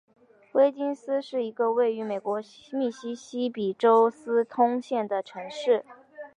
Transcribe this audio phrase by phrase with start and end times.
[0.53, 5.85] 威金斯是一个位于美国密西西比州斯通县的城市。